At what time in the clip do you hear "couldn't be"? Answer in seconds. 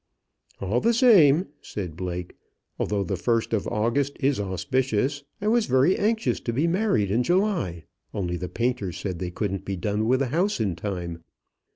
9.29-9.75